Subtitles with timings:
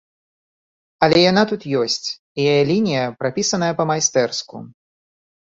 [1.07, 2.07] Але яна тут ёсць,
[2.37, 4.55] і яе лінія прапісаная па-майстэрску.